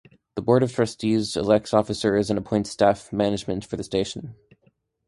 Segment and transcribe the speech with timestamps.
[0.33, 4.33] The Board of Trustees elects officers and appoints staff and management for the station.